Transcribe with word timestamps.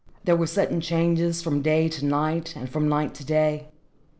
There 0.23 0.35
were 0.35 0.47
sudden 0.47 0.81
changes 0.81 1.43
from 1.43 1.61
day 1.61 1.87
to 1.87 2.03
night 2.05 2.55
and 2.55 2.67
from 2.67 2.89
night 2.89 3.13
to 3.13 3.23
day. 3.23 3.67